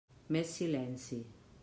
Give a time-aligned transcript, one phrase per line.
[0.35, 1.21] Més silenci.